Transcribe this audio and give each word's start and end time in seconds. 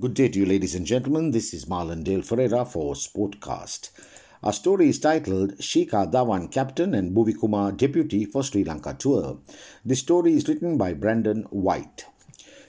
Good 0.00 0.14
day 0.14 0.28
to 0.28 0.38
you, 0.38 0.46
ladies 0.46 0.76
and 0.76 0.86
gentlemen. 0.86 1.32
This 1.32 1.52
is 1.52 1.64
Marlon 1.64 2.04
Dale 2.04 2.22
Ferreira 2.22 2.64
for 2.64 2.94
Sportcast. 2.94 3.90
Our 4.44 4.52
story 4.52 4.90
is 4.90 5.00
titled 5.00 5.56
Shikhar 5.56 6.12
Dhawan, 6.12 6.52
Captain 6.52 6.94
and 6.94 7.16
Bhuvi 7.16 7.36
Kumar, 7.36 7.72
Deputy 7.72 8.24
for 8.24 8.44
Sri 8.44 8.62
Lanka 8.62 8.94
Tour. 8.94 9.38
The 9.84 9.96
story 9.96 10.34
is 10.34 10.46
written 10.46 10.78
by 10.78 10.92
Brandon 10.92 11.46
White. 11.50 12.04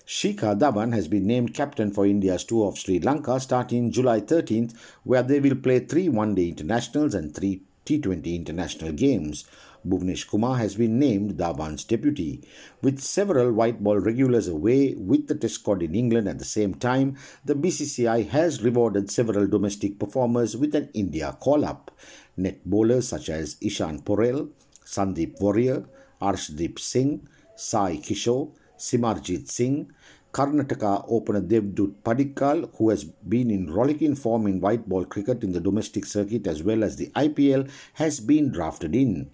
Shikhar 0.07 0.57
Dhawan 0.57 0.91
has 0.95 1.07
been 1.07 1.27
named 1.27 1.53
captain 1.53 1.91
for 1.91 2.07
India's 2.07 2.45
tour 2.45 2.67
of 2.67 2.79
Sri 2.79 2.99
Lanka 2.99 3.39
starting 3.39 3.91
July 3.91 4.21
13th, 4.21 4.73
where 5.03 5.21
they 5.21 5.39
will 5.39 5.55
play 5.55 5.81
three 5.81 6.09
one 6.09 6.33
day 6.33 6.47
internationals 6.47 7.13
and 7.13 7.35
three 7.35 7.61
T20 7.89 8.35
international 8.35 8.91
games. 8.91 9.45
Bhuvnesh 9.83 10.29
Kumar 10.29 10.57
has 10.57 10.75
been 10.75 10.99
named 10.99 11.37
Dhawan's 11.37 11.83
deputy. 11.83 12.43
With 12.83 12.99
several 12.99 13.51
white 13.51 13.83
ball 13.83 13.97
regulars 13.97 14.47
away 14.47 14.93
with 14.93 15.27
the 15.27 15.33
test 15.33 15.55
squad 15.55 15.81
in 15.81 15.95
England 15.95 16.27
at 16.27 16.37
the 16.37 16.45
same 16.45 16.75
time, 16.75 17.17
the 17.43 17.55
BCCI 17.55 18.29
has 18.29 18.61
rewarded 18.61 19.09
several 19.09 19.47
domestic 19.47 19.97
performers 19.97 20.55
with 20.55 20.75
an 20.75 20.89
India 20.93 21.35
call 21.39 21.65
up. 21.65 21.89
Net 22.37 22.59
bowlers 22.63 23.07
such 23.07 23.27
as 23.27 23.57
Ishan 23.59 24.03
Porel, 24.03 24.49
Sandeep 24.85 25.41
Warrier, 25.41 25.85
Arshdeep 26.21 26.77
Singh, 26.77 27.27
Sai 27.55 27.97
Kishore, 27.97 28.51
Simarjeet 28.77 29.49
Singh, 29.49 29.91
Karnataka 30.31 31.05
opener 31.07 31.41
Devdutt 31.41 31.95
Padikkal, 32.03 32.69
who 32.77 32.89
has 32.89 33.03
been 33.03 33.49
in 33.49 33.71
rollicking 33.71 34.15
form 34.15 34.45
in 34.45 34.61
white 34.61 34.87
ball 34.87 35.03
cricket 35.03 35.43
in 35.43 35.53
the 35.53 35.59
domestic 35.59 36.05
circuit 36.05 36.45
as 36.45 36.61
well 36.61 36.83
as 36.83 36.97
the 36.97 37.07
IPL, 37.15 37.69
has 37.93 38.19
been 38.19 38.51
drafted 38.51 38.95
in. 38.95 39.31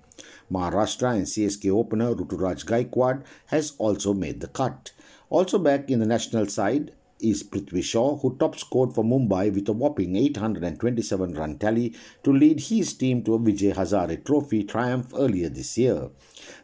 Maharashtra 0.50 1.16
and 1.16 1.26
CSK 1.26 1.70
opener 1.70 2.16
Ruturaj 2.16 2.66
Gaikwad 2.66 3.24
has 3.48 3.74
also 3.78 4.14
made 4.14 4.40
the 4.40 4.48
cut. 4.48 4.94
Also 5.30 5.60
back 5.60 5.90
in 5.90 6.00
the 6.00 6.06
national 6.06 6.46
side 6.46 6.94
is 7.20 7.44
Prithvi 7.44 7.82
Shaw, 7.84 8.18
who 8.18 8.36
top 8.38 8.58
scored 8.58 8.94
for 8.94 9.04
Mumbai 9.04 9.54
with 9.54 9.70
a 9.70 9.72
whopping 9.72 10.16
827 10.16 11.34
run 11.34 11.58
tally 11.58 11.96
to 12.24 12.34
lead 12.34 12.60
his 12.60 12.94
team 12.94 13.24
to 13.24 13.36
a 13.36 13.40
Vijay 13.40 13.74
Hazare 13.74 14.24
Trophy 14.24 14.64
triumph 14.64 15.14
earlier 15.16 15.50
this 15.50 15.78
year. 15.78 16.10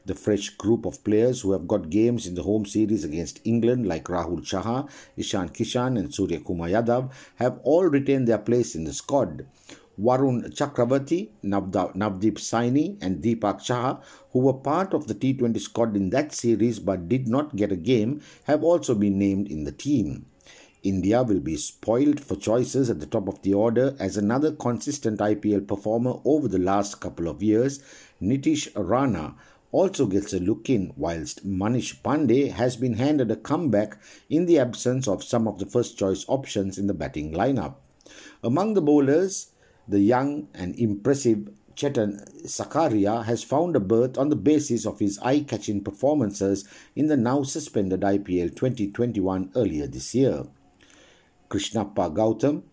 The 0.06 0.16
fresh 0.16 0.50
group 0.50 0.86
of 0.86 1.04
players 1.04 1.42
who 1.42 1.54
have 1.54 1.68
got 1.68 1.90
games 1.90 2.28
in 2.28 2.36
the 2.36 2.44
home 2.44 2.66
series 2.66 3.04
against 3.04 3.40
England, 3.44 3.88
like 3.88 4.06
Rahul 4.06 4.42
Chahar, 4.42 4.90
Ishan 5.18 5.50
Kishan, 5.50 5.98
and 5.98 6.10
Suryakumar 6.10 6.70
Yadav, 6.70 7.12
have 7.36 7.60
all 7.64 7.86
retained 7.86 8.28
their 8.28 8.38
place 8.38 8.76
in 8.76 8.84
the 8.84 8.94
squad. 8.94 9.46
Varun 10.00 10.54
Chakravarthy, 10.56 11.30
Navdeep 11.44 12.38
Saini, 12.40 12.98
and 13.02 13.22
Deepak 13.22 13.60
Chahar, 13.60 14.02
who 14.32 14.40
were 14.40 14.54
part 14.54 14.94
of 14.94 15.08
the 15.08 15.14
T20 15.14 15.60
squad 15.60 15.96
in 15.96 16.10
that 16.10 16.34
series 16.34 16.80
but 16.80 17.08
did 17.08 17.28
not 17.28 17.56
get 17.56 17.72
a 17.72 17.76
game, 17.76 18.22
have 18.46 18.64
also 18.64 18.96
been 18.96 19.20
named 19.20 19.48
in 19.50 19.64
the 19.64 19.72
team. 19.72 20.26
India 20.84 21.22
will 21.22 21.40
be 21.40 21.56
spoiled 21.58 22.20
for 22.20 22.36
choices 22.36 22.90
at 22.90 23.00
the 23.00 23.06
top 23.06 23.28
of 23.28 23.40
the 23.44 23.54
order 23.54 23.96
as 24.00 24.18
another 24.18 24.52
consistent 24.52 25.20
IPL 25.20 25.68
performer 25.68 26.16
over 26.26 26.48
the 26.48 26.58
last 26.58 27.00
couple 27.00 27.28
of 27.28 27.44
years, 27.44 27.84
Nitish 28.20 28.68
Rana, 28.76 29.36
also 29.72 30.08
gets 30.08 30.34
a 30.34 30.40
look 30.40 30.72
in, 30.72 30.92
whilst 30.98 31.48
Manish 31.48 32.02
Pandey 32.02 32.52
has 32.52 32.78
been 32.78 32.96
handed 32.96 33.30
a 33.30 33.36
comeback 33.36 33.96
in 34.28 34.48
the 34.48 34.58
absence 34.58 35.08
of 35.08 35.24
some 35.24 35.48
of 35.48 35.60
the 35.60 35.68
first 35.68 36.00
choice 36.00 36.26
options 36.28 36.80
in 36.80 36.88
the 36.88 36.96
batting 36.96 37.32
lineup. 37.32 37.76
Among 38.44 38.74
the 38.74 38.82
bowlers, 38.82 39.52
the 39.88 40.00
young 40.00 40.48
and 40.56 40.76
impressive 40.80 41.48
Chetan 41.76 42.44
Sakariya 42.44 43.26
has 43.26 43.44
found 43.44 43.76
a 43.76 43.80
berth 43.80 44.18
on 44.18 44.30
the 44.30 44.36
basis 44.36 44.88
of 44.88 45.00
his 45.00 45.20
eye 45.20 45.42
catching 45.42 45.84
performances 45.84 46.68
in 46.96 47.06
the 47.06 47.18
now 47.18 47.44
suspended 47.44 48.02
IPL 48.02 48.56
2021 48.56 49.52
earlier 49.56 49.86
this 49.86 50.16
year. 50.16 50.46
Krishnappa 51.52 52.14
Gowtham, 52.14 52.64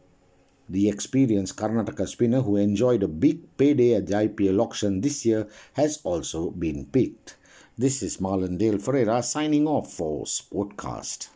the 0.69 0.89
experienced 0.89 1.57
Karnataka 1.57 2.07
spinner 2.07 2.43
who 2.43 2.55
enjoyed 2.55 3.03
a 3.03 3.09
big 3.09 3.57
payday 3.57 3.95
at 3.95 4.07
the 4.07 4.15
IPL 4.15 4.61
auction 4.61 5.01
this 5.01 5.27
year, 5.27 5.49
has 5.73 5.99
also 6.05 6.51
been 6.53 6.87
picked. 6.87 7.37
This 7.77 8.05
is 8.05 8.19
Marlon 8.19 8.57
Dale 8.57 8.79
Ferreira 8.79 9.21
signing 9.25 9.67
off 9.67 9.93
for 9.93 10.27
Sportcast. 10.27 11.29